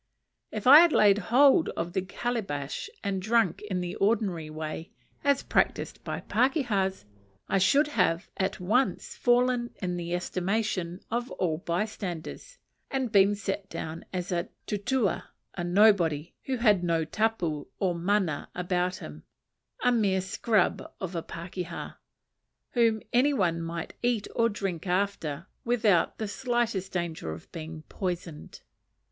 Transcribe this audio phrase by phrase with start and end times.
[0.51, 4.89] If I had laid hold of the calabash and drunk in the ordinary way,
[5.23, 7.05] as practised by pakehas,
[7.47, 12.57] I should have at once fallen in the estimation of all by standers,
[12.89, 18.49] and been set down as a tutua, a nobody, who had no tapu or mana
[18.55, 19.21] about him
[19.83, 21.97] a mere scrub of a pakeha,
[22.71, 28.61] whom any one might eat or drink after without the slightest danger of being poisoned.